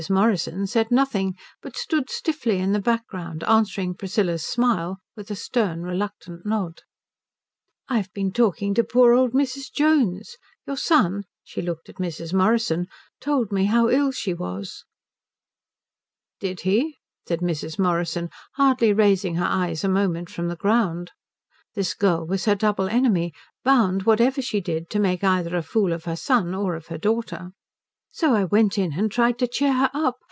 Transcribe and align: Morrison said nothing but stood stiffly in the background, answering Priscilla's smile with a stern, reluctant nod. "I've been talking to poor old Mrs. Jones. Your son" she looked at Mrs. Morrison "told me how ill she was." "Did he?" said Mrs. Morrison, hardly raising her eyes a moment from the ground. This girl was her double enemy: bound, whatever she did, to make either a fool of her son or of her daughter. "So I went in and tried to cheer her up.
Morrison 0.09 0.65
said 0.65 0.89
nothing 0.89 1.35
but 1.61 1.77
stood 1.77 2.09
stiffly 2.09 2.57
in 2.57 2.71
the 2.71 2.81
background, 2.81 3.43
answering 3.43 3.93
Priscilla's 3.93 4.43
smile 4.43 4.97
with 5.15 5.29
a 5.29 5.35
stern, 5.35 5.83
reluctant 5.83 6.43
nod. 6.43 6.81
"I've 7.87 8.11
been 8.11 8.31
talking 8.31 8.73
to 8.73 8.83
poor 8.83 9.13
old 9.13 9.33
Mrs. 9.33 9.71
Jones. 9.71 10.37
Your 10.65 10.75
son" 10.77 11.25
she 11.43 11.61
looked 11.61 11.87
at 11.87 11.97
Mrs. 11.99 12.33
Morrison 12.33 12.87
"told 13.19 13.51
me 13.51 13.65
how 13.65 13.89
ill 13.91 14.11
she 14.11 14.33
was." 14.33 14.85
"Did 16.39 16.61
he?" 16.61 16.97
said 17.27 17.41
Mrs. 17.41 17.77
Morrison, 17.77 18.31
hardly 18.55 18.91
raising 18.93 19.35
her 19.35 19.45
eyes 19.45 19.83
a 19.83 19.87
moment 19.87 20.31
from 20.31 20.47
the 20.47 20.55
ground. 20.55 21.11
This 21.75 21.93
girl 21.93 22.25
was 22.25 22.45
her 22.45 22.55
double 22.55 22.87
enemy: 22.89 23.35
bound, 23.63 24.01
whatever 24.07 24.41
she 24.41 24.61
did, 24.61 24.89
to 24.89 24.99
make 24.99 25.23
either 25.23 25.55
a 25.55 25.61
fool 25.61 25.93
of 25.93 26.05
her 26.05 26.15
son 26.15 26.55
or 26.55 26.73
of 26.73 26.87
her 26.87 26.97
daughter. 26.97 27.51
"So 28.13 28.33
I 28.35 28.43
went 28.43 28.77
in 28.77 28.91
and 28.99 29.09
tried 29.09 29.39
to 29.39 29.47
cheer 29.47 29.71
her 29.71 29.89
up. 29.93 30.17